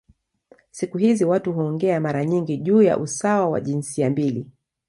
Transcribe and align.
Siku 0.71 0.97
hizi 0.97 1.25
watu 1.25 1.53
huongea 1.53 1.99
mara 1.99 2.25
nyingi 2.25 2.57
juu 2.57 2.81
ya 2.81 2.97
usawa 2.97 3.49
wa 3.49 3.61
jinsia 3.61 4.09
mbili. 4.09 4.47